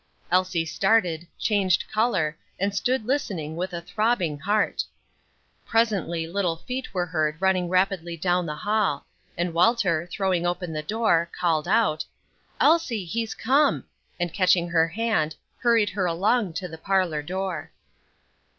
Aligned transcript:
Elsie 0.31 0.65
started, 0.65 1.27
changed 1.37 1.87
color, 1.91 2.35
and 2.59 2.73
stood 2.73 3.05
listening 3.05 3.55
with 3.55 3.71
a 3.71 3.81
throbbing 3.81 4.39
heart. 4.39 4.83
Presently 5.63 6.25
little 6.25 6.55
feet 6.57 6.91
were 6.91 7.05
heard 7.05 7.39
running 7.39 7.69
rapidly 7.69 8.17
down 8.17 8.47
the 8.47 8.55
hall, 8.55 9.05
and 9.37 9.53
Walter, 9.53 10.07
throwing 10.11 10.43
open 10.43 10.73
the 10.73 10.81
door, 10.81 11.29
called 11.39 11.67
out, 11.67 12.03
"Elsie, 12.59 13.05
he's 13.05 13.35
come!" 13.35 13.83
and 14.19 14.33
catching 14.33 14.69
her 14.69 14.87
hand, 14.87 15.35
hurried 15.59 15.91
her 15.91 16.07
along 16.07 16.53
to 16.53 16.67
the 16.67 16.79
parlor 16.79 17.21
door. 17.21 17.69